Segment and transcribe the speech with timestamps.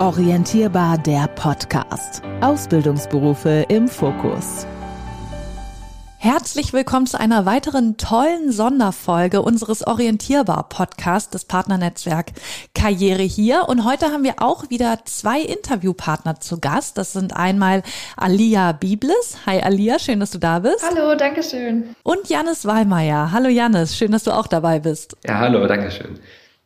[0.00, 2.22] Orientierbar der Podcast.
[2.40, 4.66] Ausbildungsberufe im Fokus.
[6.16, 12.32] Herzlich willkommen zu einer weiteren tollen Sonderfolge unseres Orientierbar Podcasts des Partnernetzwerk
[12.74, 13.68] Karriere hier.
[13.68, 16.96] Und heute haben wir auch wieder zwei Interviewpartner zu Gast.
[16.96, 17.82] Das sind einmal
[18.16, 19.36] Alia Biblis.
[19.44, 20.82] Hi Alia, schön, dass du da bist.
[20.82, 21.94] Hallo, danke schön.
[22.04, 23.32] Und Janis Wallmeier.
[23.32, 25.14] Hallo Janis, schön, dass du auch dabei bist.
[25.26, 26.18] Ja, hallo, danke schön.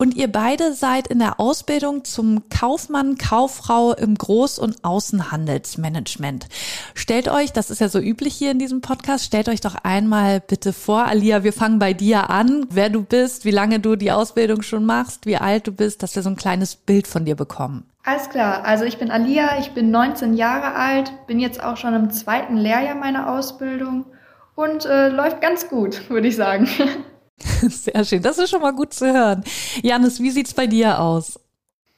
[0.00, 6.46] Und ihr beide seid in der Ausbildung zum Kaufmann, Kauffrau im Groß- und Außenhandelsmanagement.
[6.94, 10.40] Stellt euch, das ist ja so üblich hier in diesem Podcast, stellt euch doch einmal
[10.40, 14.10] bitte vor, Alia, wir fangen bei dir an, wer du bist, wie lange du die
[14.10, 17.36] Ausbildung schon machst, wie alt du bist, dass wir so ein kleines Bild von dir
[17.36, 17.84] bekommen.
[18.02, 21.92] Alles klar, also ich bin Alia, ich bin 19 Jahre alt, bin jetzt auch schon
[21.92, 24.06] im zweiten Lehrjahr meiner Ausbildung
[24.54, 26.66] und äh, läuft ganz gut, würde ich sagen.
[27.68, 29.44] Sehr schön, das ist schon mal gut zu hören.
[29.82, 31.38] Janis, wie sieht's bei dir aus?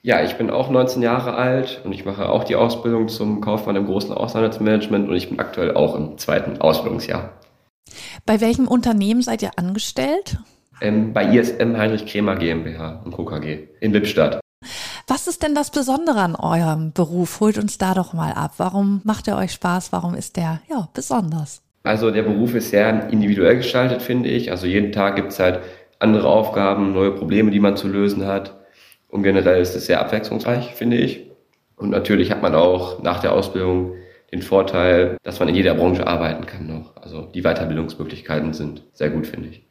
[0.04, 3.76] Ja, ich bin auch 19 Jahre alt und ich mache auch die Ausbildung zum Kaufmann
[3.76, 7.30] im großen Auslandsmanagement und ich bin aktuell auch im zweiten Ausbildungsjahr.
[8.26, 10.38] Bei welchem Unternehmen seid ihr angestellt?
[10.80, 13.24] Ähm, bei ISM Heinrich Kremer GmbH und Co.
[13.24, 14.40] KG in Lippstadt.
[15.06, 17.38] Was ist denn das Besondere an eurem Beruf?
[17.40, 18.54] Holt uns da doch mal ab.
[18.56, 19.92] Warum macht er euch Spaß?
[19.92, 21.62] Warum ist der ja besonders?
[21.82, 24.50] Also der Beruf ist sehr individuell gestaltet, finde ich.
[24.50, 25.60] Also jeden Tag gibt es halt
[25.98, 28.56] andere Aufgaben, neue Probleme, die man zu lösen hat.
[29.08, 31.30] Und generell ist es sehr abwechslungsreich, finde ich.
[31.76, 33.94] Und natürlich hat man auch nach der Ausbildung
[34.32, 36.96] den Vorteil, dass man in jeder Branche arbeiten kann noch.
[36.96, 39.66] Also die Weiterbildungsmöglichkeiten sind sehr gut, finde ich.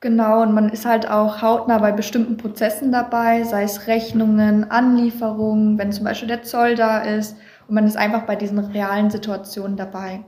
[0.00, 5.78] Genau, und man ist halt auch hautnah bei bestimmten Prozessen dabei, sei es Rechnungen, Anlieferungen,
[5.78, 7.36] wenn zum Beispiel der Zoll da ist.
[7.68, 10.24] Und man ist einfach bei diesen realen Situationen dabei.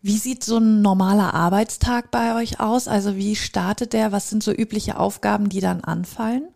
[0.00, 2.86] Wie sieht so ein normaler Arbeitstag bei euch aus?
[2.86, 4.12] Also wie startet der?
[4.12, 6.48] Was sind so übliche Aufgaben, die dann anfallen?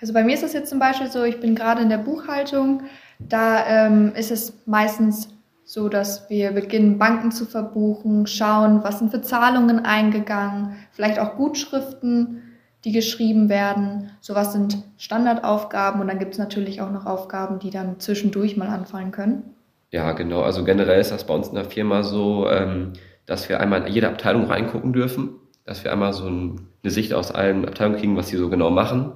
[0.00, 2.84] Also bei mir ist es jetzt zum Beispiel so, ich bin gerade in der Buchhaltung.
[3.18, 5.28] Da ähm, ist es meistens
[5.64, 11.36] so, dass wir beginnen, Banken zu verbuchen, schauen, was sind für Zahlungen eingegangen, vielleicht auch
[11.36, 12.42] Gutschriften,
[12.84, 14.10] die geschrieben werden.
[14.20, 18.68] Sowas sind Standardaufgaben und dann gibt es natürlich auch noch Aufgaben, die dann zwischendurch mal
[18.68, 19.54] anfallen können.
[19.90, 20.42] Ja, genau.
[20.42, 22.92] Also generell ist das bei uns in der Firma so, ähm,
[23.26, 25.30] dass wir einmal in jede Abteilung reingucken dürfen,
[25.64, 28.70] dass wir einmal so ein, eine Sicht aus allen Abteilungen kriegen, was sie so genau
[28.70, 29.12] machen.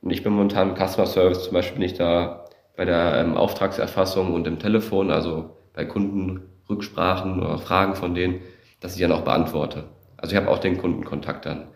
[0.00, 2.44] Und ich bin momentan im Customer Service, zum Beispiel bin ich da
[2.76, 8.40] bei der ähm, Auftragserfassung und im Telefon, also bei Kundenrücksprachen oder Fragen von denen,
[8.80, 9.84] dass ich dann auch beantworte.
[10.16, 11.68] Also ich habe auch den Kundenkontakt dann.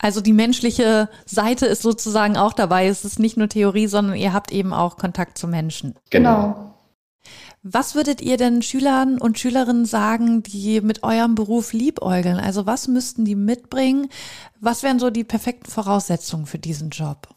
[0.00, 2.86] Also die menschliche Seite ist sozusagen auch dabei.
[2.86, 5.94] Es ist nicht nur Theorie, sondern ihr habt eben auch Kontakt zu Menschen.
[6.10, 6.74] Genau.
[7.62, 12.38] Was würdet ihr denn Schülern und Schülerinnen sagen, die mit eurem Beruf liebäugeln?
[12.38, 14.08] Also was müssten die mitbringen?
[14.60, 17.28] Was wären so die perfekten Voraussetzungen für diesen Job?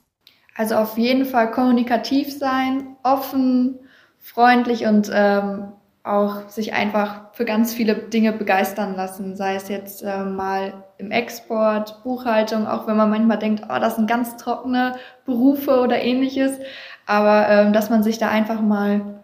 [0.55, 3.79] Also auf jeden Fall kommunikativ sein, offen,
[4.19, 5.71] freundlich und ähm,
[6.03, 11.11] auch sich einfach für ganz viele Dinge begeistern lassen, sei es jetzt äh, mal im
[11.11, 16.57] Export, Buchhaltung, auch wenn man manchmal denkt, oh, das sind ganz trockene Berufe oder ähnliches,
[17.05, 19.23] aber ähm, dass man sich da einfach mal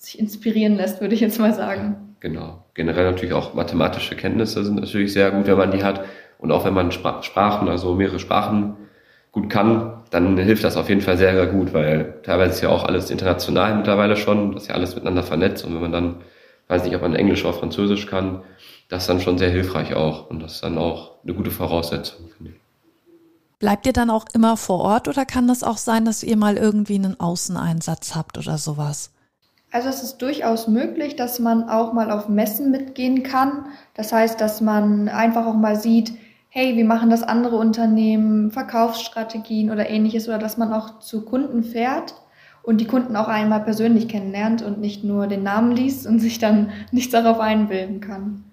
[0.00, 2.16] sich inspirieren lässt, würde ich jetzt mal sagen.
[2.20, 2.64] Genau.
[2.74, 6.04] Generell natürlich auch mathematische Kenntnisse sind natürlich sehr gut, wenn man die hat.
[6.38, 8.76] Und auch wenn man Sprachen, also mehrere Sprachen
[9.30, 12.70] gut kann, dann hilft das auf jeden Fall sehr, sehr gut, weil teilweise ist ja
[12.70, 15.64] auch alles international mittlerweile schon, das ist ja alles miteinander vernetzt.
[15.64, 16.16] Und wenn man dann,
[16.68, 18.42] weiß nicht, ob man Englisch oder Französisch kann,
[18.88, 20.30] das ist dann schon sehr hilfreich auch.
[20.30, 22.60] Und das ist dann auch eine gute Voraussetzung, finde ich.
[23.58, 26.56] Bleibt ihr dann auch immer vor Ort oder kann das auch sein, dass ihr mal
[26.56, 29.12] irgendwie einen Außeneinsatz habt oder sowas?
[29.72, 33.66] Also es ist durchaus möglich, dass man auch mal auf Messen mitgehen kann.
[33.94, 36.12] Das heißt, dass man einfach auch mal sieht,
[36.48, 41.62] hey, wie machen das andere Unternehmen, Verkaufsstrategien oder ähnliches, oder dass man auch zu Kunden
[41.62, 42.14] fährt
[42.64, 46.40] und die Kunden auch einmal persönlich kennenlernt und nicht nur den Namen liest und sich
[46.40, 48.49] dann nichts darauf einbilden kann.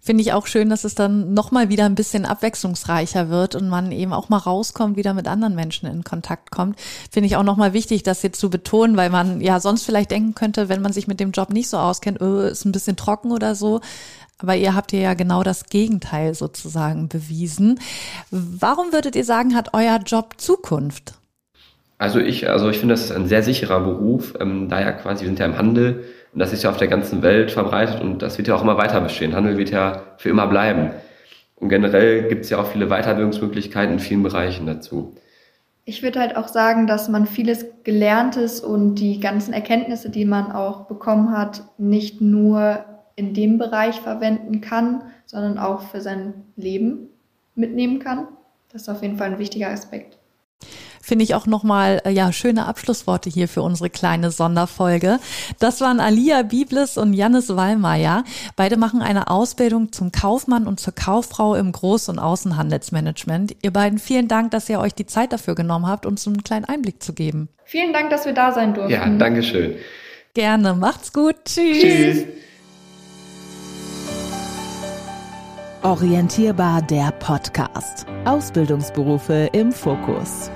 [0.00, 3.90] Finde ich auch schön, dass es dann nochmal wieder ein bisschen abwechslungsreicher wird und man
[3.92, 6.78] eben auch mal rauskommt, wieder mit anderen Menschen in Kontakt kommt.
[7.10, 10.34] Finde ich auch nochmal wichtig, das jetzt zu betonen, weil man ja sonst vielleicht denken
[10.34, 13.32] könnte, wenn man sich mit dem Job nicht so auskennt, oh, ist ein bisschen trocken
[13.32, 13.80] oder so.
[14.38, 17.80] Aber ihr habt ja genau das Gegenteil sozusagen bewiesen.
[18.30, 21.14] Warum würdet ihr sagen, hat euer Job Zukunft?
[21.98, 25.22] Also ich, also ich finde, das ist ein sehr sicherer Beruf, ähm, da ja quasi,
[25.22, 26.04] wir sind ja im Handel
[26.34, 28.76] und das ist ja auf der ganzen Welt verbreitet und das wird ja auch immer
[28.76, 29.36] weiter bestehen.
[29.36, 30.90] Handel wird ja für immer bleiben.
[31.54, 35.14] Und generell gibt es ja auch viele Weiterbildungsmöglichkeiten in vielen Bereichen dazu.
[35.84, 40.50] Ich würde halt auch sagen, dass man vieles Gelerntes und die ganzen Erkenntnisse, die man
[40.50, 42.84] auch bekommen hat, nicht nur
[43.14, 47.10] in dem Bereich verwenden kann, sondern auch für sein Leben
[47.54, 48.26] mitnehmen kann.
[48.72, 50.18] Das ist auf jeden Fall ein wichtiger Aspekt.
[51.04, 55.18] Finde ich auch nochmal, äh, ja, schöne Abschlussworte hier für unsere kleine Sonderfolge.
[55.58, 58.24] Das waren Alia Biblis und Jannis Wallmeier.
[58.56, 63.56] Beide machen eine Ausbildung zum Kaufmann und zur Kauffrau im Groß- und Außenhandelsmanagement.
[63.62, 66.64] Ihr beiden vielen Dank, dass ihr euch die Zeit dafür genommen habt, uns einen kleinen
[66.64, 67.48] Einblick zu geben.
[67.64, 68.92] Vielen Dank, dass wir da sein durften.
[68.92, 69.76] Ja, danke schön.
[70.32, 70.74] Gerne.
[70.74, 71.36] Macht's gut.
[71.44, 71.80] Tschüss.
[71.80, 72.24] Tschüss.
[75.82, 78.06] Orientierbar der Podcast.
[78.24, 80.50] Ausbildungsberufe im Fokus.